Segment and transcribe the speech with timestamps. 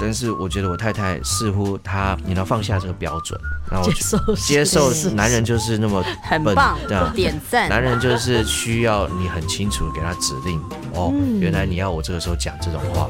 [0.00, 3.38] 但是我觉得我太太似乎她你要放下这个标准，
[3.70, 7.68] 然后接受接受是男人就是那么笨很棒这样，点赞。
[7.68, 10.60] 男人就是需要你很清楚地给他指令
[10.94, 13.08] 哦，原来你要我这个时候讲这种话。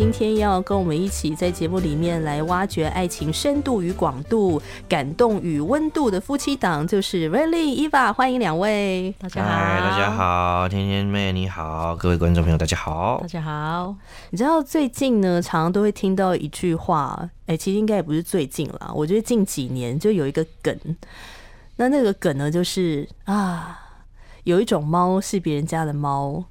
[0.00, 4.58] 今天要跟我们一起在节目里面来挖掘爱情深度与广度、
[4.88, 9.14] 感动与温度的夫妻档，就是 Riley、Eva，欢迎两位。
[9.18, 13.28] 大家好，嗨，大家，好，天天妹你好，各位观众朋友大家好大。
[13.28, 13.94] 家好。
[14.30, 20.74] 你知道最近呢，常常都会听到一句话，哎、其实应该也不是最近啦，我觉得近几年就有一个梗，
[21.76, 23.78] 那那个梗呢，就是啊，
[24.44, 26.42] 有一种猫是别人家的猫，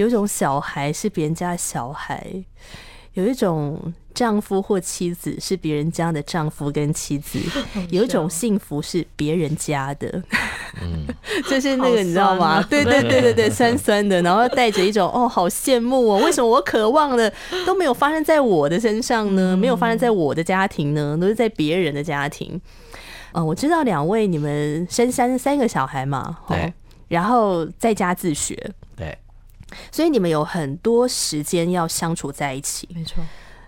[0.00, 2.26] 有一种小孩是别人家的小孩，
[3.12, 7.38] 有一种丈夫或妻子是别人家的丈夫跟妻子，
[7.92, 10.22] 有一种幸福是别人家的，
[10.80, 11.06] 嗯，
[11.50, 12.46] 就是那个你知道吗？
[12.46, 12.66] 啊。
[12.70, 17.30] 对对对对对， 酸酸的，然后带着一种哦，好羡慕哦，为什么我渴望的
[17.66, 19.54] 都没有发生在我的身上呢？
[19.54, 22.58] 没有发生在我的家庭呢，都是在别人的家庭。
[23.32, 26.72] 嗯、我知道两位你们生三三个小孩嘛，哦对，
[27.08, 28.79] 然后在家自学，对，
[29.90, 32.88] 所以你们有很多时间要相处在一起。
[32.94, 33.24] 没错，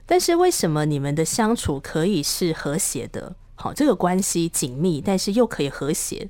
[0.06, 3.36] 但是为什么你们的相处可以是和谐的？
[3.54, 6.28] 好，这个关系紧密，但是又可以和谐，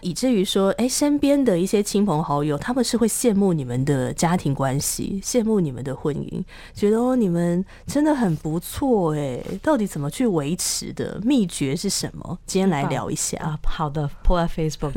[0.00, 6.42] 以至于说，哎、身边的一些亲朋好友，他们是会羡慕你们的家庭关系，羡慕你们的婚姻，
[6.74, 11.20] 觉得哦，你们真的很不错，哎，到底怎么去维持的？
[11.22, 12.38] 秘诀是什么？
[12.46, 13.38] 今天来聊一下。
[13.38, 14.92] 啊，好的，破在 Facebook。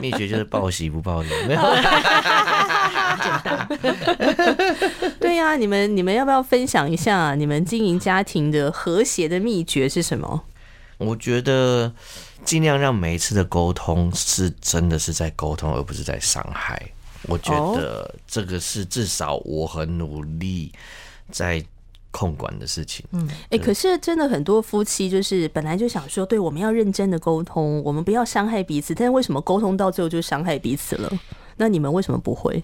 [0.00, 1.60] 秘诀就是报喜不报忧，没有。
[5.20, 10.42] 对呀、你们你们要不要分享一下你们经营家庭的和谐的秘诀是什么？
[10.96, 11.92] 我觉得
[12.44, 16.80] 尽量让每一次的沟通是真的是在沟通，而不是在伤害。
[17.28, 20.72] 我觉得这个是至少我很努力
[21.30, 21.64] 在
[22.10, 23.04] 控管的事情。
[23.12, 31.12] 嗯，哎、可是真的很多夫妻就是本来就想说，对，我们要认真的沟通，我们不要伤害彼此，但是为什么沟通到最后就伤害彼此了？
[31.56, 32.62] 那你们为什么不会？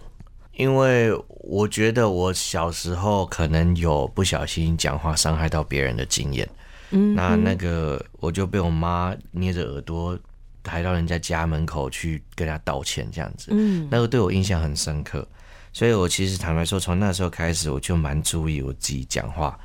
[0.56, 6.48] 因为我觉得我小时候可能有不小心讲话伤害到别人的经验，
[6.90, 10.18] 嗯，那那个我就被我妈捏着耳朵
[10.62, 15.26] 抬到人家家门口去跟她道歉，这样子，嗯那个对我印象很深刻。
[15.72, 19.58] 所以我其实坦白说，从那时候开始，我就蛮注意我自己讲话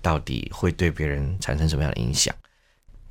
[0.00, 2.32] 到底会对别人产生什么样的影响。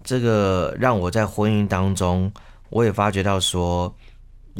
[0.06, 2.32] 这个让我在婚姻当中，
[2.70, 3.94] 我也发觉到说，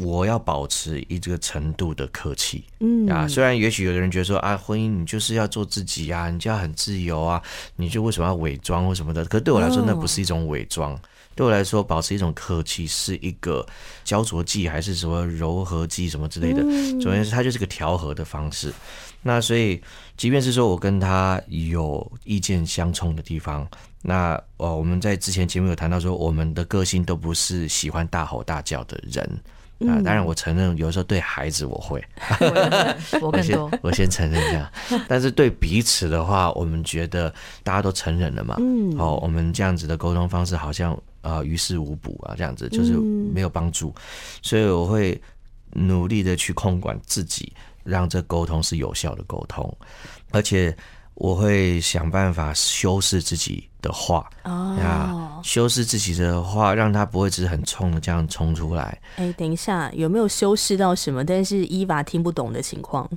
[0.00, 2.64] 我要保持一这个程度的客气。
[2.80, 7.42] 嗯啊，虽然也许有的人觉得说啊，婚姻你就是要做自己啊，你就要很自由啊，
[7.76, 9.24] 你就为什么要伪装或什么的？
[9.26, 10.98] 可是对我来说，那不是一种伪装。
[11.36, 13.64] 对我来说，保持一种客气是一个
[14.04, 16.60] 焦灼剂，还是什么柔和剂什么之类的。
[17.00, 18.72] 总而言之，它就是个调和的方式。
[19.22, 19.80] 那所以，
[20.16, 23.66] 即便是说我跟他有意见相冲的地方，
[24.02, 29.40] 那呃，我们在之前节目有谈到说，我们的个性都不是喜欢大吼大叫的人。
[29.88, 32.04] 啊，当然，我承认有时候对孩子我会，
[32.40, 32.42] 我
[33.06, 33.70] 先我更多。
[33.82, 34.70] 我先承认一下，
[35.08, 37.32] 但是对彼此的话，我们觉得
[37.62, 38.94] 大家都成人了嘛，嗯。
[38.98, 43.30] 哦，我们这样子的沟通方式好像呃于事无补啊，这样子就是嗯。
[43.32, 43.94] 没有帮助，
[44.42, 45.18] 所以我会
[45.72, 47.52] 努力的去控管自己，
[47.84, 49.74] 让这沟通是有效的沟通，
[50.32, 50.76] 而且
[51.14, 54.76] 我会想办法修饰自己的话哦。
[54.78, 58.98] 呀，，修饰自己的话，让他不会只是很冲的这样冲出来。
[59.16, 61.24] 哎、等一下，有没有修饰到什么？
[61.24, 63.08] 但是伊娃听不懂的情况？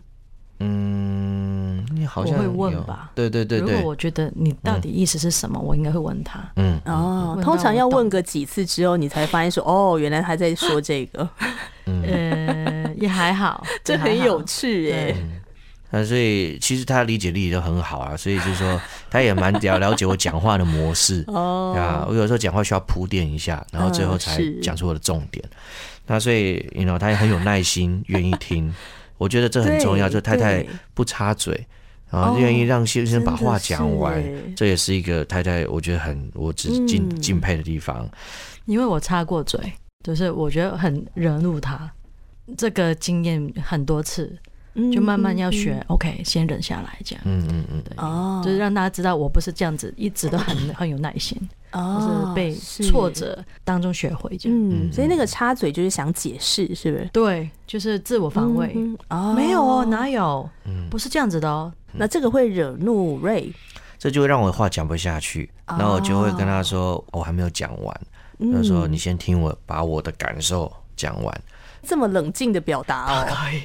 [0.60, 3.12] 嗯，你好像会问吧。
[3.16, 3.74] 对对对对。
[3.74, 6.40] 如果，我觉得你到底意思是什么，我应该会问他。
[6.56, 11.28] 嗯，哦，通常要问个几次之后，你才发现说，哦，原来他在说这个，
[11.86, 15.16] 嗯， 也还好， 这很有趣哎、对
[15.96, 18.82] 那所以其实他理解力都很好啊，所以就是说
[19.12, 22.04] 他也蛮了了解我讲话的模式哦，啊。
[22.10, 25.46] 我有时候讲话需要铺垫一下，然后最后才讲出我的重点。
[26.08, 28.74] 那所以，you know，他也很有耐心，愿意听。
[29.20, 31.54] 我觉得这很重要，就太太不插嘴，
[32.10, 34.22] 然后哦愿意让先生把话讲完
[34.56, 38.10] 这也是一个太太我觉得很我只敬嗯敬佩的地方。
[38.66, 39.60] 因为我插过嘴，
[40.04, 41.90] 就是我觉得很惹怒他。
[42.58, 44.40] 这个经验很多次，嗯
[44.92, 47.24] 就慢慢要学、OK，先忍下来，这样。
[47.26, 51.38] 嗯嗯嗯，对，哦，就是让大家知道我不是这样子，一直都很 很有耐心，
[51.72, 54.58] 就哦是被挫，折当中学会这样。
[54.58, 57.10] 嗯，嗯所以那个插嘴就是想解释，是不是？
[57.14, 58.74] 对，就是自我防卫。
[58.76, 60.50] 嗯哦，没有哦，哪有？
[60.66, 61.72] 嗯不是这样子的哦。
[61.92, 63.54] 那这个会惹怒瑞，
[64.00, 68.02] 这就会让我话讲不下去，哦那我就会跟他说，我还没有讲完。
[68.40, 71.42] 嗯他说：“你先听我把我的感受讲完。
[71.84, 73.62] 这么冷静的表达哦，可以，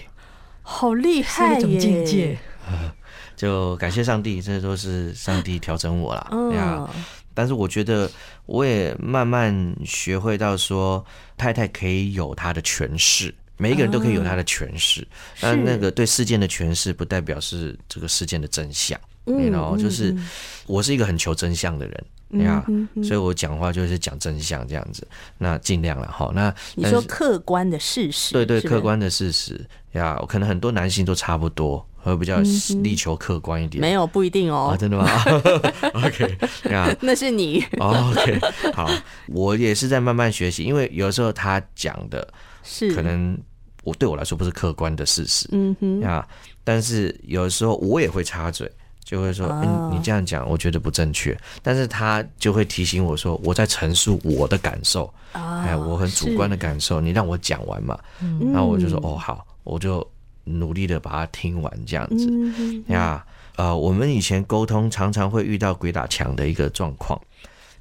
[0.71, 1.79] 好厉是一种害耶！
[1.79, 2.39] 境界。
[3.35, 6.29] 就感谢上帝，这都是上帝调整我啦。
[6.55, 8.11] 呀，嗯，但是我觉得
[8.47, 11.03] 我也慢慢学会到说，
[11.37, 15.07] 太太可以有她的诠释，每一个人都可以有他的诠释，
[15.41, 19.01] 但那个对事件的诠释不代表是这个事件的真相。
[19.31, 20.29] 嗯然后就是嗯
[20.67, 22.65] 我是一个很求真相的人你看
[23.05, 25.07] 所以我讲话就是讲真相这样子，
[25.37, 26.31] 那尽量了哈。
[26.35, 32.39] 那你说客观的事实，对对，客观的事实呀，可能很多男性都差不多，会比较
[32.83, 33.81] 力求客观一点。
[33.81, 34.71] 没有不一定哦。
[34.71, 35.07] 啊，哦，真的吗？
[35.95, 36.39] OK
[36.71, 36.95] 呀。
[37.01, 37.65] 那是你。
[37.79, 38.39] 哦，OK，
[38.73, 38.91] 好，
[39.29, 42.27] 我也是在慢慢学习，因为有时候他讲的
[42.63, 42.95] 是。
[42.95, 43.39] 可能
[43.85, 46.01] 我对我来说不是客观的事实嗯哼。
[46.01, 46.27] 呀，
[46.63, 48.71] 但是有时候我也会插嘴。
[49.05, 49.63] 就会说，啊。
[49.65, 51.35] 嗯，你这样讲，我觉得不正确。
[51.63, 57.99] 但是他就会提醒我说，我在陈述我的感受，啊哎，我很主观的感受，你让我讲完嘛。
[58.21, 58.53] 嗯。
[58.53, 60.05] 然后我就说，哦，好，我就
[60.45, 62.27] 努力的把它听完这样子。
[62.31, 63.25] 嗯哼呀，
[63.57, 67.21] 呃，我们以前沟通常常会遇到鬼打墙的一个状况，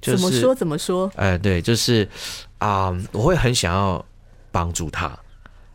[0.01, 2.07] 就是怎么说怎么说，呃，对，就是
[2.57, 4.03] 啊、我会很想要
[4.51, 5.17] 帮助他，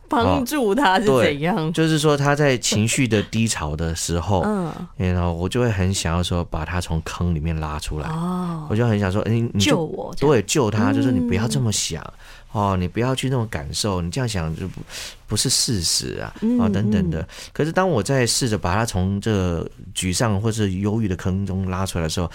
[0.09, 1.71] 帮助他是怎样？
[1.73, 4.71] 就是说他在情绪的低潮的时候， 嗯。
[4.97, 12.13] 然后我就会很想要说把他从坑里面拉出来，哦，我就很想说，哎、你救就我，对救他，就是你不要这嗯么想。
[12.53, 14.79] 哦，你不要去那种感受，你这样想就不
[15.27, 17.27] 不是事实啊，嗯啊、等等的。
[17.51, 22.31] 可是当我在试着把他从这个沮丧或是忧郁的坑中拉出来的时候，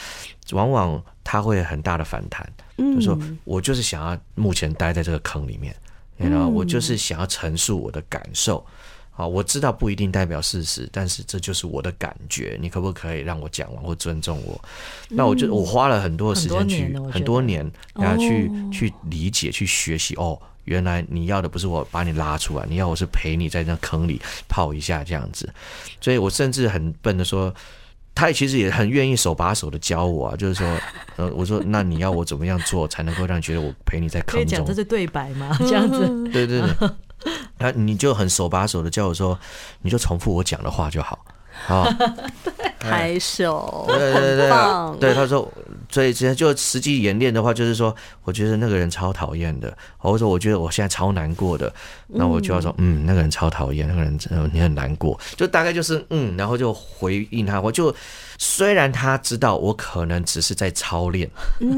[0.51, 2.47] 往往他会很大的反弹。
[2.79, 5.75] 嗯就说我就是想要目前待在这个坑里面，
[6.17, 8.65] 然后我就是想要陈述我的感受。
[9.19, 12.57] 好，我知道不一定代表事实，但是这就是我的感觉。
[12.61, 14.61] 你可不可以让我讲完或尊重我？
[15.09, 20.15] 那我就我花了很多的时间去很多年然后去哦去理解、去学习。
[20.15, 25.53] 哦，原来你要的不是我把你拉出来，你要我是陪你在那坑里泡一下这样子。
[26.01, 27.53] 所以我甚至很笨的说。
[28.15, 30.67] 他也其实也很愿意手把手的教我啊，就是说，
[31.15, 34.75] 呃，我说那你要我怎么样做才能够让你觉得我陪你在 坑中这？
[34.75, 35.57] 是对白吗？
[35.63, 36.01] 这样子，
[36.33, 36.89] 对对对，
[37.59, 39.39] 那你就很手把手的教我说，
[39.83, 41.19] 你就重复我讲的话就好。
[41.67, 41.85] 啊，
[42.79, 44.51] 拍手，对对对
[45.01, 45.53] 对，他说，
[45.91, 47.95] 所以直接就实际演练的话，就是说，
[48.25, 51.73] 我觉得那个人超讨厌的，或者说我觉得我现在超难过的，
[52.07, 57.95] 那我就要说，嗯，那个人超讨厌，那个人真的你很难过，就大概就是嗯，然后就回应他，我就
[58.39, 61.29] 虽然他知道我可能只是在操练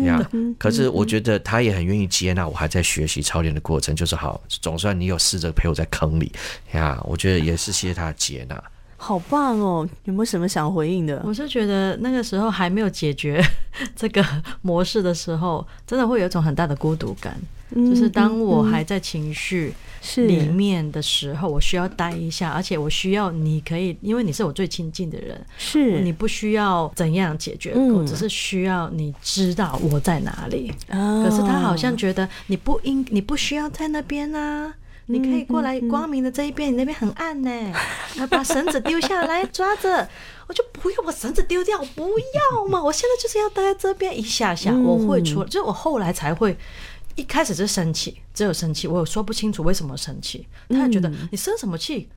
[0.04, 0.20] 呀，
[0.58, 6.30] 可是我觉得他也很愿意接纳我还在学习操练的过程，就是好，总算你有试着陪我在坑里
[6.72, 8.62] 呀，我觉得也是谢谢他的接纳。
[9.02, 9.88] 好棒哦！
[10.05, 11.23] 有没有什么想回应的？
[11.25, 13.43] 我是觉得那个时候还没有解决
[13.97, 14.23] 这个
[14.61, 17.35] 模式的时候，真的会有一种很大的孤独感。
[17.75, 19.73] 就是当我还在情绪
[20.17, 30.70] 里面的时候，我需要待一下，而且我需要你可以，因为你是我最亲近的人，是你不需要怎样解决，嗯我只是需要你知道我在哪里。
[30.88, 34.75] 啊可是他好像觉得你不应，你不需要在那边啊。
[35.10, 37.50] 你可以过来光明的这一边，你那边很暗呢。
[38.16, 40.08] 要把绳子丢下来抓着，
[40.48, 42.80] 我就不要把绳子丢掉，不要嘛！
[42.84, 46.56] 我现在就是要待在这边一下下，嗯我会出，就是我后来才会。
[47.16, 50.46] 一开始是生气，只有生气，我有说不清楚为什么生气。
[50.70, 52.08] 他也觉得你生什么气？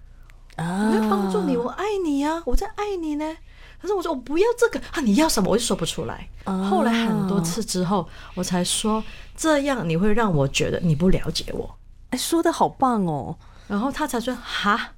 [0.56, 3.36] 啊我会帮助你，我爱你呀、我在爱你呢。
[3.82, 6.30] 可是我说我不要这个啊，你要什么我就说不出来。
[6.46, 9.04] 后来很多次之后，我才说
[9.36, 11.76] 这样你会让我觉得你不了解我，
[12.14, 13.36] 哎，说的好棒哦，
[13.68, 14.92] 然后他才说哈，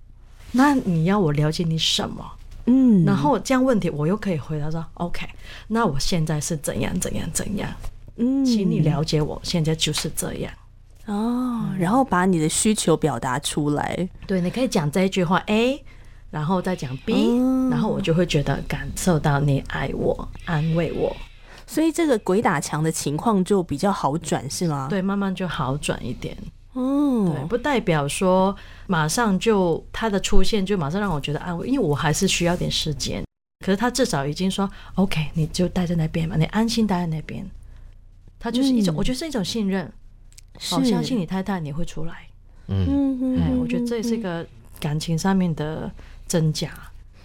[0.51, 2.29] 那你要我了解你什么？
[2.65, 5.25] 嗯，然后这样问题我又可以回答说 OK，
[5.69, 7.69] 那我现在是怎样怎样怎样，
[8.17, 10.51] 嗯请你了解我现在就是这样。
[11.05, 15.81] 哦，然后把你的需求表达出来，对，你可以讲这一句话 A，
[16.31, 17.37] 然后再讲 B，、
[17.69, 21.15] 然后我就会觉得感受到你爱我、安慰我，
[21.65, 26.35] 所以这个鬼打墙的情况就比较好转，是吗？，对，慢慢就好转一点。
[26.75, 28.55] 对，嗯，不代表说
[28.87, 33.23] 马上就他的出现就马上让我觉得安慰，因为我还是需要点时间。
[33.65, 37.49] 可是他至少已经说 OK，你就待在那边嘛，你安心待在那边。
[38.37, 39.91] 他就是一种，嗯我觉得是一种信任，
[40.59, 42.27] 是我相信你太太你会出来。
[42.67, 42.85] 嗯，
[43.19, 44.45] 嗯哎，我觉得这也是一个
[44.79, 45.89] 感情上面的
[46.27, 46.69] 增加。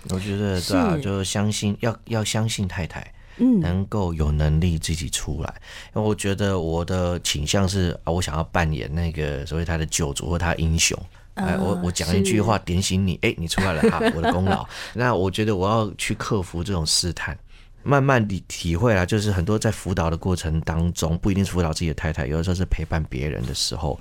[0.09, 3.12] 我觉得对啊，是就相信要要相信太太。
[3.40, 5.52] 嗯能够有能力自己出来，
[5.97, 10.97] 因为我觉得我的倾向是啊，我想要扮演那个所谓他的救主或他英雄。
[11.35, 14.66] 哎，我我讲一句话点醒你，哎，你出来了哈，我的功劳。
[14.92, 17.38] 那我觉得我要去克服这种试探，
[17.82, 23.99] 慢慢地体会啦，就是很多在辅导的过程当中，不一定是辅导自己的太太，有的时候是陪伴别人的时候，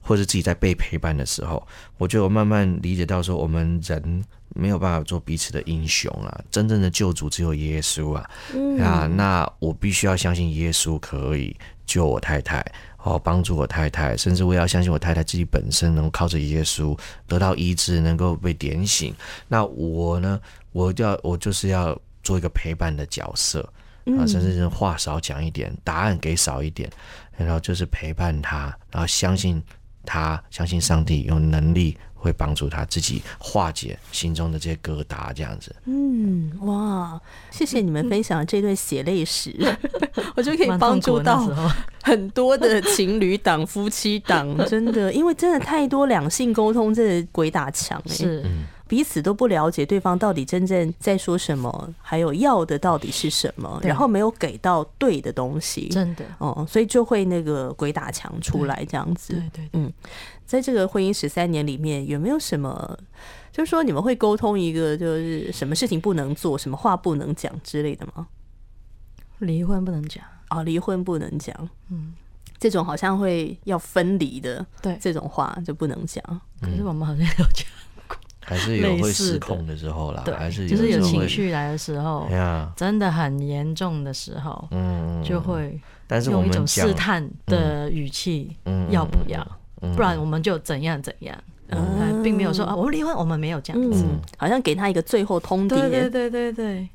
[0.00, 1.66] 或者自己在被陪伴的时候，
[1.98, 8.30] 我觉得我慢慢理解到说，我们人没有办法做彼此的英雄啊，真正的救主只有耶稣啊，
[8.80, 11.56] 啊，那我必须要相信耶稣可以
[11.86, 12.64] 救我太太。
[13.04, 19.14] 哦，帮助我太太，甚至我也要相信我太太自己本身能够靠着耶稣得到医治，能够被点醒。
[19.46, 20.38] 那我呢？
[20.72, 23.60] 我要我就是要做一个陪伴的角色
[24.18, 26.90] 啊，甚至是话少讲一点，答案给少一点，
[27.36, 29.62] 然后就是陪伴他，然后相信
[30.04, 31.96] 他，相信上帝有能力。
[32.20, 35.72] 会帮助他自己化解心中的这些疙瘩，这样子。
[35.84, 39.54] 嗯，哇，谢谢你们分享这对血泪史，
[40.34, 41.48] 我就可以帮助到
[42.02, 48.44] 很多的情侣档、夫妻档，真的，因为真的太多两性沟通，真的鬼打墙，是
[48.88, 56.24] 彼此都不了解对方到底真正在说什么，还有要的到底是什么，然后没有给到对的东西，真的。
[56.38, 59.34] 哦，所以就会那个鬼打墙出来这样子。
[59.34, 59.92] 对对，嗯。
[60.46, 62.98] 在这个婚姻十三年里面，有没有什么，
[63.52, 68.28] 就是说你们会沟通一个，就是什么事情不能做，什么话不能讲之类的吗？
[69.40, 70.24] 离婚不能讲。
[70.48, 71.54] 啊，离婚不能讲，
[71.90, 72.14] 嗯，
[72.58, 76.24] 这种好像会要分离的，对，这种话就不能讲。
[76.62, 77.66] 可是我们好像有讲。
[77.66, 77.78] 过，
[78.48, 82.26] 还是有会失控的时候啦，对，还是就是有情绪来的时候，
[82.74, 89.46] 真的很严重的时候，嗯，就会，但是用一种试探的语气，嗯，要不要？
[89.94, 91.36] 不然我们就怎样怎样，
[91.68, 92.22] 嗯。
[92.22, 94.04] 并没有说啊，我们离婚，我们没有这样子，
[94.36, 95.68] 好像给他一个最后通牒。
[95.68, 96.88] 对对对对对，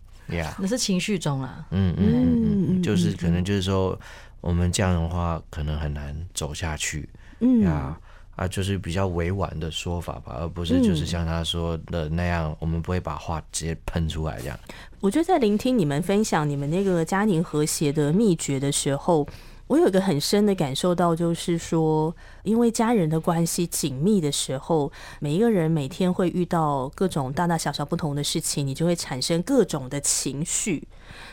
[0.59, 1.65] 那是情绪中啊。
[1.71, 3.97] 嗯嗯嗯，就是可能就是说，
[4.41, 7.07] 我们这样的话可能很难走下去。
[7.39, 7.61] 嗯。
[7.61, 7.97] 呀
[8.35, 14.59] 啊，就是比较委婉的说法吧，而不是就是像他说的那样，我们不会把话直接喷出来这样。
[14.99, 19.27] 我觉得在聆听你们分享你们那个家庭和谐的秘诀的时候。
[19.67, 30.87] 我有一个很深的感受到，就是说，因为家人的关系紧密的时候，每一个人每天会遇到各种大大小小不同的事情，你就会产生各种的情绪，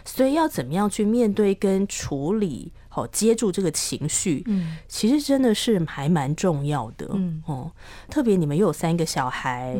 [0.04, 7.72] 所以要怎么样去面对跟处理，好接住这个情绪，嗯，其实真的是还蛮重要的，嗯哦，
[8.08, 9.76] 特别你们又有三个小孩，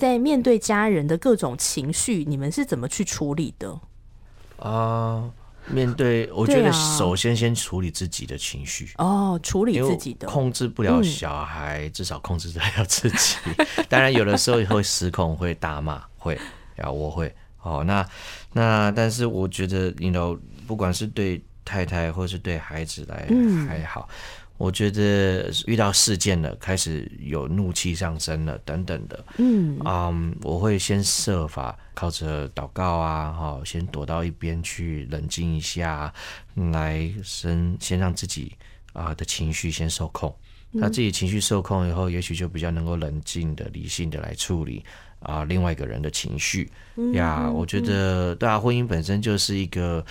[0.00, 3.78] 在面对家人的各种情绪，你们是怎么去处理的？
[4.58, 5.30] 啊。
[5.70, 13.36] 面对，我觉得首先先处理自己的情绪哦，处理自己的，控制不了小孩，至少控制得了自己。
[13.88, 16.38] 当然，有的时候会失控，会大骂，会
[16.76, 17.82] 啊，我会哦。
[17.84, 18.06] 那
[18.52, 23.28] 那，但是我觉得，you know，不管是对太太或是对孩子来
[23.66, 24.08] 还好。
[24.58, 30.12] 我觉得遇到事件了，开始有怒气上升了，等等的，嗯，啊，
[30.42, 36.12] 我会先设法靠着祷告啊，哈，先躲到一边去冷静一下，
[36.72, 38.52] 来先先让自己
[38.92, 40.34] 啊的情绪先受控。
[40.72, 44.84] 那自己情绪受控以后，也许就比较能够冷静的、理性的来处理
[45.20, 46.68] 啊另外一个人的情绪
[47.14, 47.48] 呀。
[47.48, 50.04] 我觉得，对啊，婚姻本身就是一个。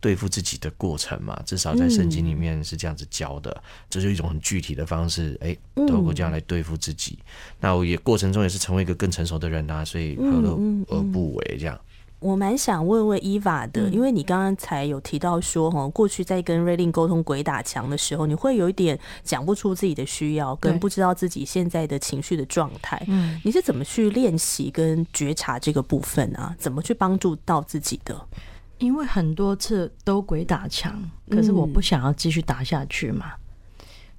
[0.00, 7.18] 对付自己的过程嘛，至少在圣经里面是这样子教的，这是一种很具体的方式，哎，透过这样来对付自己。
[7.60, 11.56] 那我也过程中也是成为一个更成熟的人啊，所以何乐而不为？
[11.58, 11.78] 这样，
[12.18, 23.02] 我蛮想问问伊娃的，因为你刚刚才有提到说，哈，过去在跟瑞令沟通鬼打墙的时候，你会有一点讲不出自己的需要，跟不知道自己现在的情绪的状态。
[23.08, 26.54] 嗯，你是怎么去练习跟觉察这个部分啊？
[26.58, 28.18] 怎么去帮助到自己的？
[28.80, 33.34] 因为很多次都鬼打墙，可是我不想要继续打下去嘛，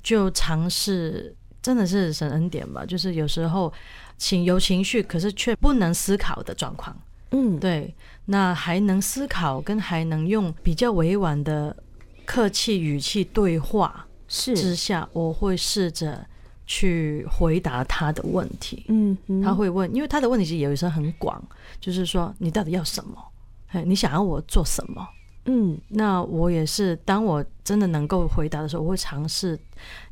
[0.02, 2.86] 就尝试，真的是神恩典吧。
[2.86, 3.74] 就是有时候
[4.18, 6.96] 情有情绪，可是却不能思考的状况。
[7.32, 7.94] 嗯，对，
[8.26, 11.76] 那还能思考，跟还能用比较委婉的
[12.26, 16.26] 客气语气对话是之下，我会试着
[16.68, 18.86] 去回答他的问题。
[18.90, 21.42] 嗯，他会问，因为他的问题其实有时候很广，
[21.80, 23.31] 就是说你到底要什么？
[23.72, 25.08] 哎，你想要我做什么？
[25.46, 26.96] 嗯，那我也是。
[26.98, 29.60] 当我真的能够回答的时候，我会尝试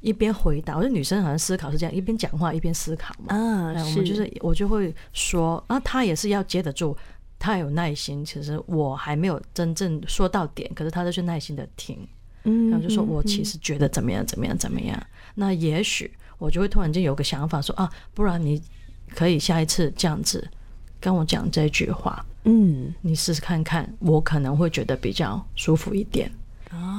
[0.02, 0.76] 一边回答。
[0.76, 3.36] 我觉得女生好像思考是这样，一边讲话一边思考嘛。
[3.36, 6.98] 啊，我们就是我就会说啊，他也是要接得住，
[7.38, 8.26] 他有耐心。
[8.26, 11.96] 其实我还没有真正说到点，可是他都是耐心的听。
[12.46, 15.00] 嗯，然后就说我其实觉得怎么样怎么样怎么样。
[15.36, 18.60] 那也许我就会突然间有个想法说啊，不然你
[19.14, 20.50] 可以下一次这样子
[21.00, 22.26] 跟我讲这句话。
[22.50, 26.32] 嗯，你试试看看，我可能会觉得比较舒服一点。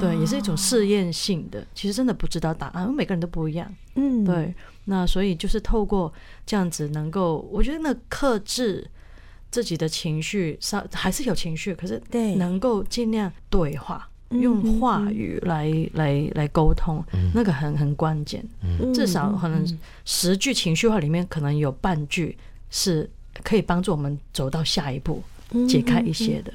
[0.00, 1.64] 对，也是一种试验性的。
[1.74, 3.72] 其实真的不知道答案，因为每个人都不一样。
[3.94, 4.54] 嗯，对。
[4.84, 6.12] 那所以就是透过
[6.46, 8.88] 这样子，能够我觉得那克制
[9.50, 17.04] 自己的情绪上还是有情绪，可是对能够尽量对话，嗯用话语来来来沟通，
[17.34, 18.44] 那个很很关键。
[18.62, 19.64] 嗯至少可能
[20.04, 22.36] 十句情绪话里面，可能有半句
[22.70, 23.08] 是
[23.44, 26.52] 可以帮助我们走到下一步，嗯解开一些的。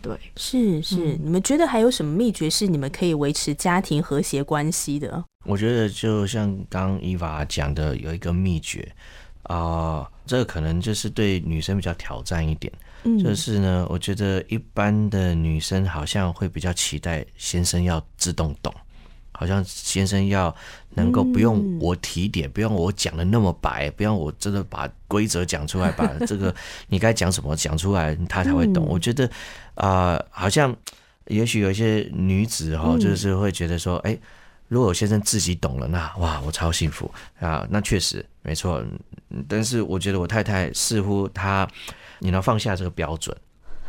[0.00, 5.24] 对，是是，你们觉得还有什么秘诀是你们可以维持家庭和谐关系的？
[5.44, 8.86] 我觉得就像刚伊娃讲的，有一个秘诀
[9.44, 12.72] 啊、这个可能就是对女生比较挑战一点。
[13.04, 18.72] 嗯就是呢，我觉得一般的女生好像会比较期待先生要自动懂，
[19.42, 20.54] 好像先生要
[20.90, 26.54] 能够不用我提点，不用我讲的那么白，不用我真的把规则讲出来，把 这个
[26.86, 28.86] 你该讲什么讲出来，他才会懂。
[28.86, 29.26] 我觉得
[29.74, 30.74] 啊、呃好像
[31.26, 34.16] 也许有一些女子哈，就是会觉得说，哎、
[34.68, 37.66] 如果我先生自己懂了，那哇，我超幸福啊！
[37.68, 38.84] 那确实没错，
[39.30, 41.68] 嗯但是我觉得我太太似乎她，
[42.20, 43.36] 你能放下这个标准，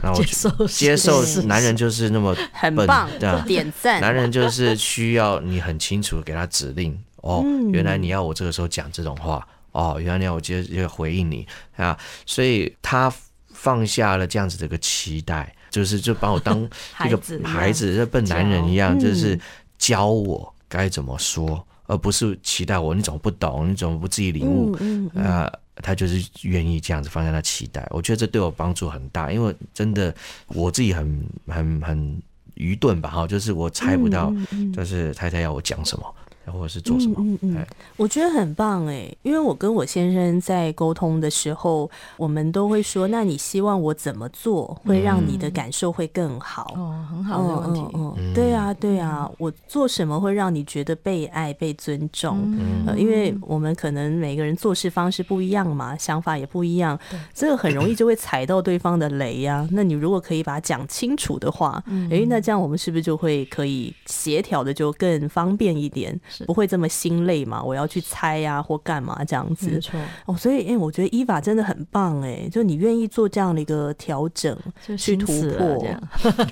[0.02, 4.02] 那我接受接受是男人就是那么笨很棒对啊，点赞。
[4.02, 13.12] 男人就是需要你很清楚地给他指令哦，嗯原来你要我这个时候讲这种话哦，原来你要我接着回应你啊，所以他
[13.54, 16.62] 放下了这样子的一个期待，就是就把我当
[17.06, 19.40] 一个孩子就笨男人一样，就是
[19.78, 30.13] 教我该怎么说，而不是期待我你怎么不懂，你怎么不自己领悟，嗯嗯啊、他就是愿意这样子放下他期待，我觉得这对我帮助很大，因为真的
[30.48, 32.22] 我自己很很很
[32.56, 34.32] 愚钝吧，哈，就是我猜不到，
[34.74, 36.15] 就是太太要我讲什么，
[36.52, 37.66] 或者是做什么，嗯嗯嗯
[37.98, 46.74] 我觉得很棒哎，因为我跟我先生在沟通的时候，我们都会说，那你希望我怎么做会让你的感受会更好？
[46.76, 47.82] 哦，很好的问题。
[47.94, 52.40] 嗯嗯，对啊，对啊，我做什么会让你觉得被爱、被尊重？
[52.44, 52.84] 嗯。
[52.88, 56.98] 呃，因为我们可能每个人做事方式不一样嘛，想法也不一样，
[57.34, 67.62] 这个很容易就会踩到对方的雷呀、 那你如果可以把它讲清楚的话，诶，那这样我们是不是就会可以协调的就更方便一点，不会这么心累嘛？
[67.62, 69.80] 我要去猜呀、或干嘛这样没子。
[69.80, 74.58] 错，哦，所以诶，我觉得伊法真的很棒诶，就你愿意做这样的一个调整，
[74.98, 76.00] 去突破这样，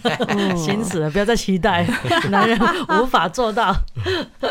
[0.58, 1.86] 心死了，不要再期待，
[2.30, 3.76] 男人无法做到。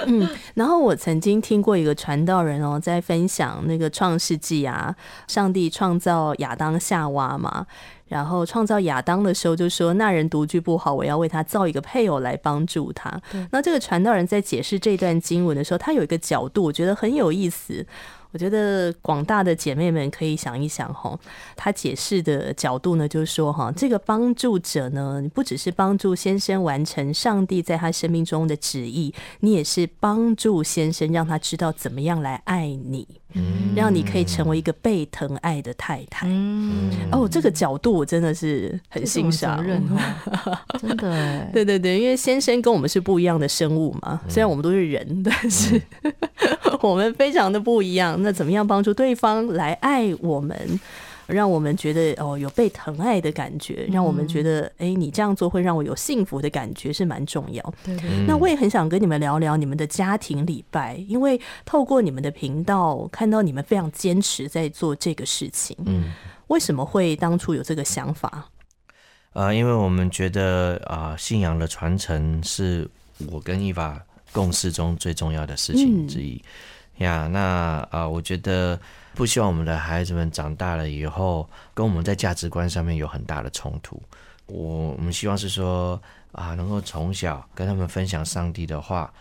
[0.06, 4.94] 嗯然后我曾经听过一个传道人哦，在分享那个创世纪啊，
[5.26, 7.66] 上帝创造亚当夏娃嘛，
[8.10, 13.08] 然后创造亚当的时候就说那人独居不好，我要为他造一个配偶来帮助他。
[13.52, 17.86] 那这个传道人在解释这段经文的时候，他有一个角度，我觉得很有意思。
[18.32, 21.18] 我觉得广大的姐妹们可以想一想哈，
[21.56, 33.06] 他解释的角度呢，就是说哈，这个帮助者呢，你不只是帮助先生完成上帝在他生命中的旨意，你也是帮助先生让他知道怎么样来爱你，
[33.74, 36.26] 让你可以成为一个被疼爱的太太。
[36.28, 39.60] 嗯，哦，这个角度我真的是很欣赏。
[40.80, 45.80] 真的哎，对对对，因为先生跟我们是不一样的生物嘛，虽然我们都是人，但是
[46.80, 48.19] 我们非常的不一样。
[48.22, 50.80] 那怎么样帮助对方来爱我们，
[51.26, 57.62] 让我们觉得哦有被疼爱的感觉，让我们觉得哎你这样做会让我有幸福的感觉是蛮重要。
[57.84, 65.76] 对对，嗯那我也很想跟你们聊聊你们的家庭礼拜，因为透过你们的频道看到你们非常坚持在做这个事情。
[65.86, 66.12] 嗯。
[66.48, 68.48] 为什么会当初有这个想法？
[69.34, 72.90] 呃，因为我们觉得啊、信仰的传承是
[73.30, 73.96] 我跟伊娃
[74.32, 76.42] 共事中最重要的事情之一。
[77.00, 78.78] 呀，那啊、我觉得
[79.14, 84.00] 不希望我们的孩子们长大了以后，跟我们在价值观上面有很大的冲突。
[84.46, 86.00] 我我们希望是说
[86.32, 89.12] 啊，能够从小跟他们分享上帝的话，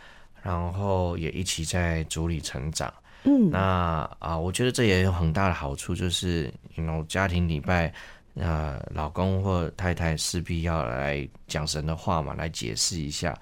[0.44, 2.94] 然后也一起在主里成长。
[3.24, 7.94] 嗯那啊，我觉得这也有很大的好处，就是 you know 家庭礼拜，
[8.36, 13.38] 呃，老公或太太势必要来讲神的话嘛，来解释一下。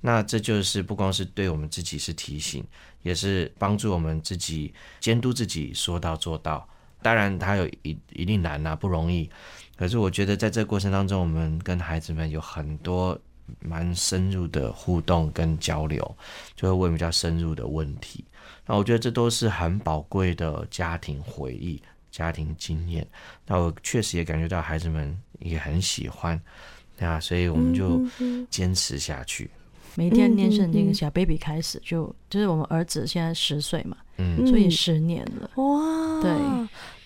[0.00, 2.64] 那这就是不光是对我们自己是提醒，
[3.02, 6.66] 也是帮助我们自己监督自己说到做到。
[7.02, 9.30] 当然，它有一一定难啊，不容易。
[9.76, 13.18] 可是我觉得在这个过程当中，我们跟孩子们有很多
[13.60, 16.16] 蛮深入的互动跟交流，
[16.54, 18.24] 就会问比较深入的问题。
[18.66, 23.06] 那我觉得这都是很宝贵的家庭回忆、家庭经验。
[23.46, 26.40] 那我确实也感觉到孩子们也很喜欢，
[26.98, 28.06] 那，所以我们就
[28.50, 29.50] 坚持下去。
[29.96, 30.94] 每天念圣经，嗯。
[30.94, 34.46] 小 baby 开始就就是我们儿子现在十岁嘛，嗯。
[34.46, 35.50] 所以十年了。
[35.56, 36.30] 哇，对，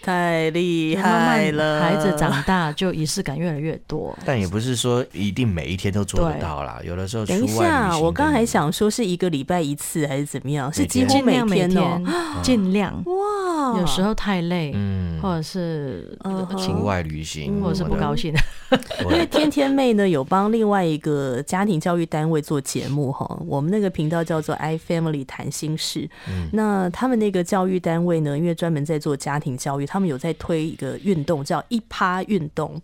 [0.05, 4.17] 太厉慢慢害了，孩子长大就仪式感越来越多。
[4.25, 10.71] 但也不是说一定每一天都做得到啦，有的时候出等一下，我刚还想说是一个礼拜一次还是怎么样？
[10.73, 12.01] 是几乎每天哦。
[12.05, 13.03] 天，尽量。
[13.07, 18.35] 哇，有时候太累，嗯，或者是嗯哼出外旅行或者是不高兴，
[18.71, 18.79] 兴，
[19.11, 26.09] 因为天天妹呢有帮另外一个家庭教育单位做节目哈， 我们那个频道叫做 i family 谈心事。
[26.29, 32.83] 嗯那他们那个教育单位呢，因为专门在做家庭教育，他们有在推一个运动叫一趴运动，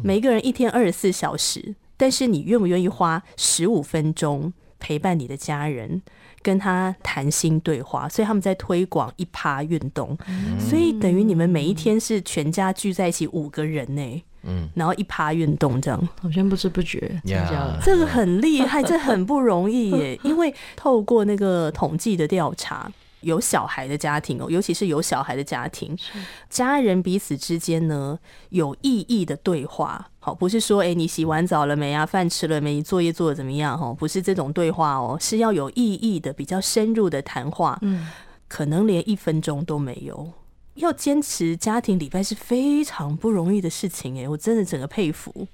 [0.00, 6.02] 每个人一天二十四小时，但是你愿不愿意花十五分钟陪伴你的家人？
[6.40, 10.16] 跟他谈心对话，所以他们在推广一趴运动，
[10.58, 17.80] 所以等于你们每一天是全家聚在一起五个人呢，嗯然后一趴运动这样，好像不知不觉增加了。
[17.84, 20.18] 这个很厉害，这很不容易耶。
[20.24, 22.90] 因为透过那个统计的调查，
[23.22, 25.96] 有小孩的家庭哦，尤其是有小孩的家庭，
[26.48, 28.18] 家人彼此之间呢
[28.50, 30.08] 有意义的对话。
[30.18, 32.06] 好，不是说哎、诶你洗完澡了没啊？
[32.06, 32.74] 饭吃了没？
[32.74, 33.76] 你作业做的怎么样？
[33.80, 37.78] 哦，不是这种对话哦，是要有意义的、比较深入的谈话。
[37.82, 38.06] 嗯，
[38.46, 40.32] 可能连一分钟都没有。
[40.74, 45.46] 要坚持家庭礼拜是非常不容易的事情哎，我真的整个佩服。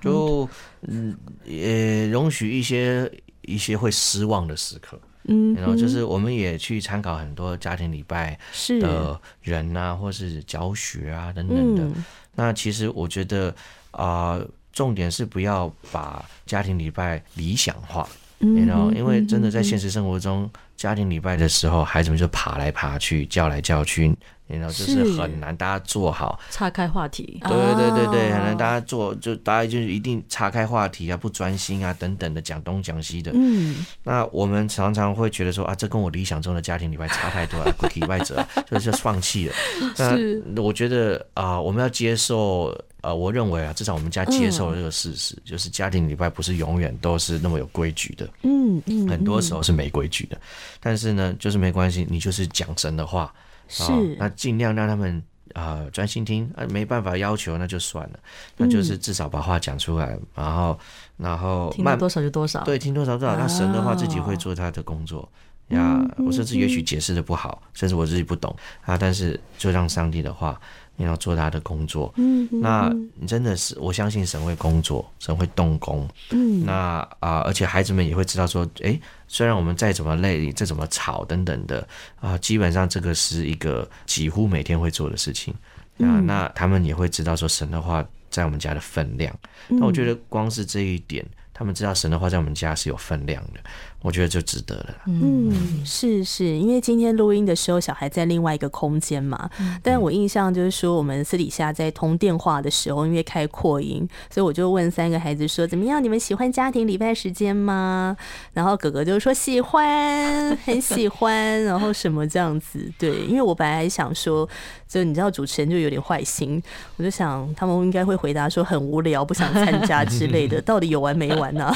[0.00, 0.48] 就
[0.82, 3.10] 嗯也容许一些
[3.42, 8.38] 一些会失望的时刻，嗯然后就是我们也去参考很多家庭礼拜
[8.80, 11.82] 的人啊，或是教学啊等等的。
[11.84, 12.04] 嗯。
[12.34, 13.54] 那其实我觉得
[13.90, 14.38] 啊、
[14.72, 18.16] 重点是不要把家庭礼拜理想化，嗯
[18.66, 24.14] 然后因为真的在现实生活中，家庭礼拜的时候，孩子们就爬来爬去，叫来叫去，
[24.46, 26.38] 然后就是是很难大家做好。
[26.50, 33.32] 岔开话题，对对对对，哦很难大家做，就大家就是一定岔开话题啊，不专心啊等等的讲东讲西的。
[33.34, 39.54] 嗯那我们常常会觉得说啊，这跟我理想中的家庭礼拜差太多了， 不礼拜者啊，就是放弃了。
[39.96, 42.72] 是那我觉得啊、我们要接受。
[43.08, 48.28] 呃，我认为啊，至少我们家接受了这个事实，就是家庭礼拜不是永远都是那么有规矩的。
[48.42, 50.38] 嗯嗯，很多时候是没规矩的，
[50.78, 53.32] 但是呢，就是没关系，你就是讲神的话，
[53.66, 55.22] 是啊那尽量让他们
[55.54, 58.18] 啊专、心听，啊没办法要求那就算了，
[58.58, 60.78] 那就是至少把话讲出来，然后
[61.16, 62.62] 然后慢听多少就多少。
[62.64, 65.26] 对听多少多少，那神的话自己会做他的工作。
[65.68, 70.58] 呀，我甚至也许解释的不好，甚至我自己不懂啊，但是就让上帝的话，
[70.98, 72.12] 你要做他的工作。
[72.16, 76.06] 嗯那你真的是，我相信神会工作，神会动工。
[76.30, 81.86] 嗯那啊、而且孩子们也会知道说，诶，虽然我们再怎么累，再怎么吵等等的
[82.20, 85.54] 啊、基本上这个是一个几乎每天会做的事情
[85.98, 89.34] 啊、嗯那他们也会知道说神的话在我们家的分量。
[89.68, 93.60] 那我觉得光是这一点，他们知道神的话在我们家是有分量的，
[94.00, 94.94] 我觉得就值得了。
[95.06, 99.50] 嗯，是是，因为今天录音的时候，小孩在另外一个空间嘛。
[99.82, 106.02] 但我印象就是说，我们私底下在通电话的时候，因为开扩音，所以我就问三个孩子说：“怎么样？
[106.02, 108.16] 你们喜欢家庭礼拜时间吗？”
[108.54, 112.90] 然后哥哥就说：“喜欢，很喜欢。”然后什么这样子？
[112.96, 114.48] 对，因为我本来还想说，
[114.86, 116.62] 就你知道主持人就有点坏心，
[116.96, 120.62] 我就想他们应该会回答说很无聊，不想参加之类的。
[120.68, 121.72] 到底有完没完呢、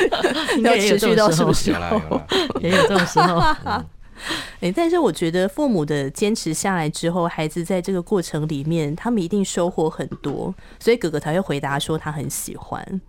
[0.56, 2.22] 应要该也有这持续到什么时有有，
[2.60, 3.40] 也有这种时候。
[4.60, 13.00] 哎、但是我觉得父母的坚持下来之后，孩子在这个过程里面，他们一定收获很多，所以哥哥才会回答说他很喜欢。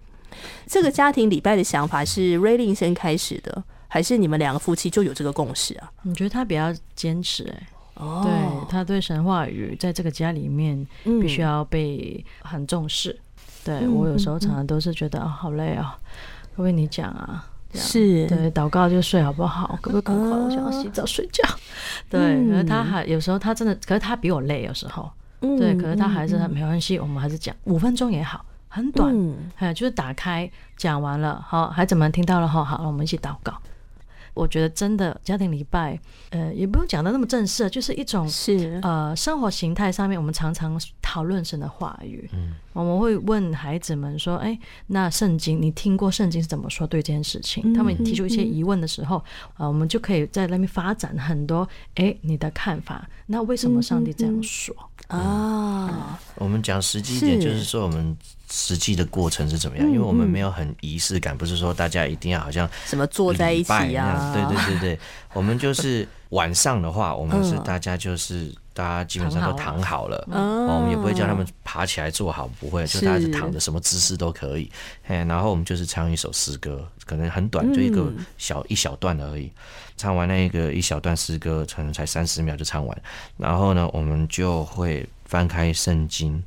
[0.65, 5.91] 这个家庭礼拜的想法是瑞令先开始的，还是你们两个夫妻就有这个共识啊？
[6.01, 13.15] 你觉得他比较坚持、哎、哦对他对神话语在这个家里面嗯必须要被很重视。
[13.63, 15.95] 对嗯我有时候常常都是觉得啊、好累啊，
[16.51, 17.47] 可不可以你讲啊？
[17.73, 19.77] 是，对，祷告就睡好不好？
[19.81, 20.38] 可不可以赶快？
[20.38, 21.43] 我想要洗澡睡觉。
[22.09, 25.09] 对，可是他还有时候他真的，可是他比我累，有时候。
[25.41, 29.13] 嗯对，可是他还是没关系，我们还是讲五分钟也好，很短。
[29.13, 33.53] 嗯哎，就是打开讲完了，好，孩子们听到了好，好，我们一起祷告。
[34.33, 35.99] 我觉得真的家庭礼拜，
[36.31, 42.29] 呃，也不用讲的那么正式，就是一种是，呃生活形态上面，我们常常讨论神的话语。
[42.33, 49.23] 嗯，我们会问孩子们说：“哎，那圣经你听过圣经是怎么说对这件事情？”他们提出一些疑问的时候，
[49.57, 53.07] 呃，我们就可以在那边发展很多，哎，你的看法。
[53.27, 54.75] 那为什么上帝这样说？
[55.07, 58.15] 啊，我们讲实际一点，就是说我们
[58.49, 64.33] 实际的过程是怎么样，因为我们没有很仪式感，不是说大家一定要好像什么坐在一起啊？
[64.33, 64.99] 对对对对，
[65.33, 74.71] 我们就是晚上的话，我们是嗯大家就是大家基本上都躺好了，我们也不会叫他们爬起来坐好，不会，就大家是躺着，什么姿势都可以。
[75.07, 79.51] 哎，然后我们就是唱一首诗歌，可能很短，就一个小一小段而已。
[79.95, 83.01] 唱完那个一小段诗歌，可能才三十秒就唱完。
[83.37, 86.39] 然后呢，我们就会翻开圣经，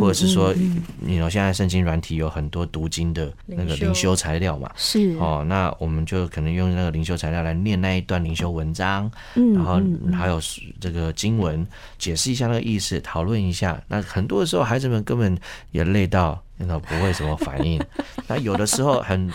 [0.00, 0.54] 或者是说，
[0.98, 9.78] 你 know 现在圣经软体有很多读经的那个灵修材料嘛，是哦，那我们就可能用那个灵修材料来念那一段灵修文章，嗯然后
[10.16, 10.40] 还有
[10.80, 11.66] 这个经文
[11.98, 13.78] 解释一下那个意思，讨论一下。
[13.88, 15.36] 那很多的时候，孩子们根本
[15.72, 17.78] 也累到，那种不会什么反应。
[18.26, 19.30] 那有的时候很。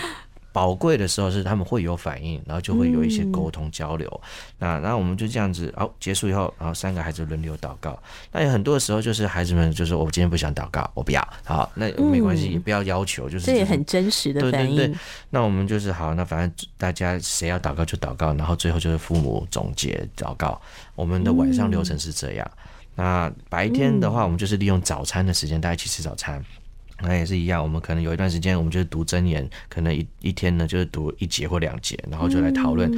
[0.56, 4.22] 宝贵的时候是他们会有反应，然后就会有一些沟通交流。
[4.58, 8.02] 那然后我们就这样子，好结束以后，然后三个孩子轮流祷告。
[8.32, 14.78] 那有很多的时候就是孩子们就说：“我今天不想祷告，我不要。”好，那没关系，也不要要求，就是这也很真实的反应。
[14.78, 14.98] 对对对，
[15.30, 20.62] 那我们就是好，那反正大家谁要祷告就祷告，然后最后就是父母总结祷告。
[20.96, 22.52] 我们的晚上流程是这样。
[22.96, 26.42] 那白天的话，我们就是利用早餐的时间，大家一起吃早餐。
[27.02, 32.90] 那也是一样，我们可能有一段时间，我们就是读真言，可能一一天呢就是读一节或两节，然后就来讨论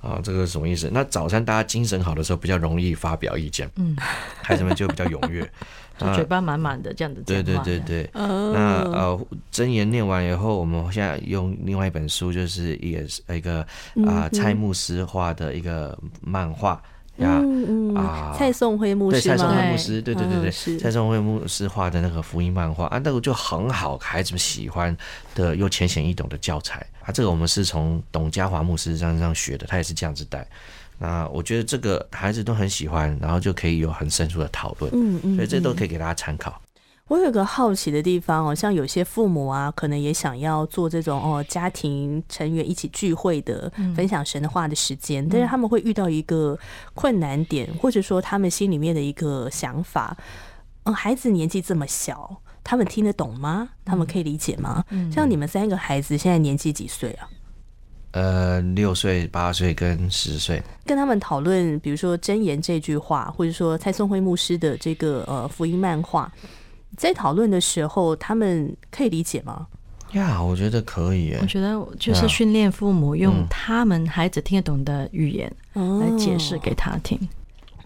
[0.00, 0.90] 啊，这个是什么意思？
[0.92, 3.96] 那早餐大家精神好的时候，比较容易发表意见，嗯，
[4.42, 5.40] 孩子们就比较踊跃，
[5.96, 13.66] 就嘴巴满满的这样子对对对对，那呃真言念完以后，我们现在用另外一本书，就是也是一个
[14.06, 16.82] 啊蔡牧师画的一个漫画。
[17.16, 17.42] 呀
[17.94, 24.94] 啊，蔡宋辉牧师对蔡颂辉牧师，对对对对，蔡宋辉牧师画的那个福音漫画啊，那个就很好，孩子们喜欢
[25.34, 27.12] 的又浅显易懂的教材啊。
[27.12, 30.46] 这个我们是从董家华牧师身上学的，他也是这样子带。
[30.98, 36.58] 那我觉得这个孩子都很喜欢，然后就可以有很深入的讨论，嗯嗯，所以这都可以给大家参考。
[37.08, 46.58] 我有个好奇的地方哦，像有些父母啊，可能也想要做这种哦，家庭成员一起聚会的分享神的话的时间，但是他们会遇到一个
[46.94, 50.16] 困难点，或者说他们心里面的一个想法，
[50.82, 53.68] 嗯，孩子年纪这么小，他们听得懂吗？
[53.84, 54.84] 他们可以理解吗？
[55.12, 57.28] 像你们三个孩子现在年纪几岁啊？
[58.10, 66.32] 呃，六岁、八岁跟十岁，跟他们讨论，比如说真言这句话，或者说蔡松辉牧师的这个呃福音漫画。
[66.96, 69.66] 在讨论的时候，他们可以理解吗？
[70.12, 71.36] 呀，我觉得可以。
[71.40, 77.18] 我觉得就是训练父母用他们孩子听得懂的语言来解释给他听。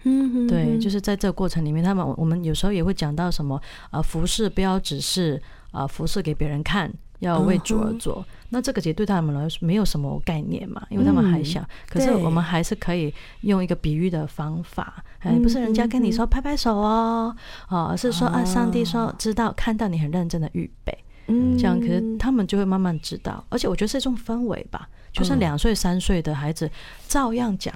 [0.03, 8.25] 嗯，对，就是在这个过程里面，他们我们有时候也会讲到什么啊，服饰不要只是啊服饰给别人看，要为主而做。
[8.53, 11.65] 那这个其实对他们来说没有什么概念嘛，因为他们还小。
[11.89, 15.03] 可是我们还是可以用一个比喻的方法。
[15.19, 17.33] 哎，不是人家跟你说拍拍手哦，
[17.69, 26.69] 哦，是说啊，上帝说知道看到你很认真的预备，嗯，这样，可是他们就会慢慢知道，而且我觉得是一种氛围吧，就算两岁三岁的孩子
[27.07, 27.73] 照样讲，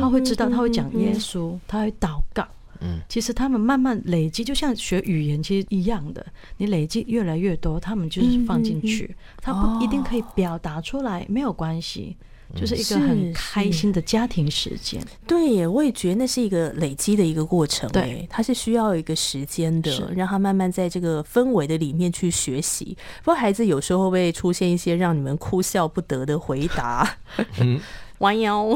[0.00, 2.44] 他会知道，他会讲耶稣，他会祷告，
[2.80, 6.24] 嗯，其实他们慢慢累积，就像学语言其实一样的，
[6.56, 12.16] 你累积越来越多，他们就是放进去，他不一定可以表达出来，没有关系。
[12.52, 22.98] 就是一个很开心的家庭时间，对耶，我也觉得那是一个累积的一个过程，对，它是需要一个时间的，让他慢慢在这个氛围的里面去学习。
[23.18, 27.08] 不过孩子有时候会不会出现一些让你们哭笑不得的回答？
[28.20, 28.66] 弯腰，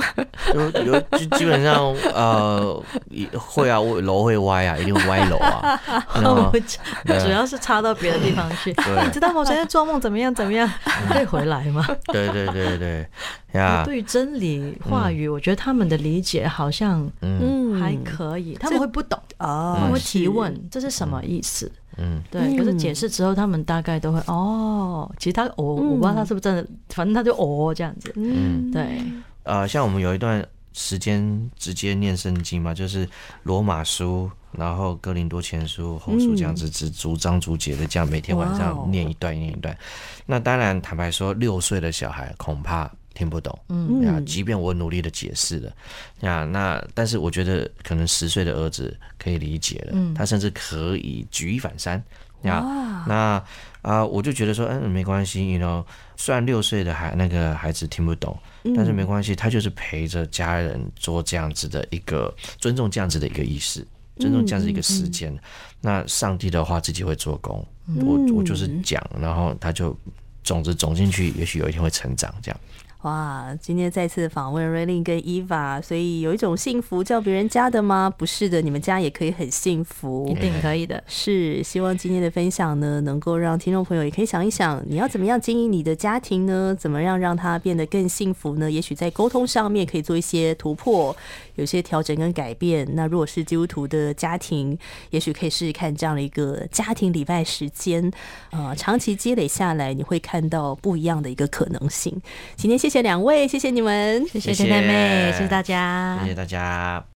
[0.55, 2.83] 有有基基本上呃
[3.39, 5.81] 会啊，楼会歪啊，一定会歪楼啊。
[7.05, 8.71] 主要是插到别的地方去。
[9.05, 9.41] 你知道吗？
[9.41, 10.35] 我昨天做梦怎么样？
[10.35, 10.69] 怎么样？
[11.09, 11.87] 可以回来吗？
[12.07, 13.07] 对对对对
[13.53, 13.83] 呀。
[13.85, 21.71] 对于真理话语，我觉得他们的理解好像嗯还可以，他们会不懂哦，他们会提问这是什么意思？
[21.99, 22.57] 嗯，对。
[22.57, 28.11] 可是解释之后，他们大概都会哦，其实他哦，我不知道他是不是真的，反正他就哦这样子。
[28.17, 29.03] 嗯，对。
[29.45, 33.09] 呃，像我们有一段时间直接念圣经嘛，就是
[33.45, 39.77] 罗马书，然后哥林多前书、后书这样子，只逐章逐节的这样每天晚上念一段念一段。
[40.27, 45.73] 那当然，坦白说，六岁的小孩恐怕听不懂，嗯啊，即便我努力的解释了，
[46.23, 52.03] 呀，那但是我觉得可能十岁的儿子可以理解了，他甚至可以举一反三。
[52.43, 52.61] 呀，
[53.07, 53.43] 那
[53.83, 55.85] 啊，我就觉得说，嗯，没关系，you know，
[56.17, 58.37] 虽然六岁的孩那个孩子听不懂。
[58.75, 63.87] 但是没关系，他就是陪着家人做这样子的一个尊重，这样子的一个仪式，
[64.17, 65.38] 尊重这样子一个时间。
[65.83, 67.62] 那上帝的话自己会做工，
[68.07, 69.95] 我我就是讲，然后他就
[70.43, 72.35] 种子种进去，也许有一天会成长。
[72.40, 72.59] 这样
[73.05, 78.09] 哇，今天再次访问瑞琳跟 Eva，，所以有一种幸福叫别人家的吗？
[78.09, 81.05] 不是的，你们家也可以很幸福，一定可以的。
[81.07, 86.75] 是，希望今天的分享呢，能够让听众朋友也可以想一想，你要怎么样经营你的家庭呢？
[86.81, 88.71] 怎么样让它变得更幸福呢？
[88.71, 91.14] 也许在沟通上面可以做一些突破，
[91.57, 92.87] 有些调整跟改变。
[92.95, 94.77] 那如果是基督徒的家庭，
[95.11, 98.11] 也许可以试试看这样的一个家庭礼拜时间，
[98.51, 102.21] 呃，长期积累下来，你会看到不一样的一个可能性。
[102.57, 107.05] 今天谢谢两位，谢谢你们，谢谢天妹，谢谢大家，谢谢大家。